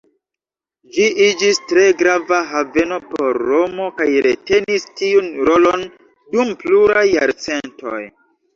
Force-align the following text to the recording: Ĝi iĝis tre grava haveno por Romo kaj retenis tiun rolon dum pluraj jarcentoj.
Ĝi 0.93 1.03
iĝis 1.25 1.59
tre 1.71 1.83
grava 1.99 2.39
haveno 2.53 2.97
por 3.11 3.39
Romo 3.51 3.87
kaj 4.01 4.09
retenis 4.29 4.89
tiun 5.03 5.31
rolon 5.51 5.87
dum 6.35 6.53
pluraj 6.65 7.07
jarcentoj. 7.15 8.05